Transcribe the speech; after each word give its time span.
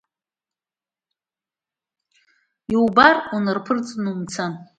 Иубар 2.73 3.15
ус 3.21 3.33
унарԥырҵны 3.35 4.09
умцан… 4.13 4.51